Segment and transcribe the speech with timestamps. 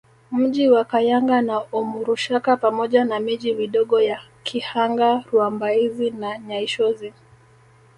[0.31, 7.13] Mji wa Kayanga na Omurushaka pamoja na miji midogo ya Kihanga Rwambaizi na Nyaishozi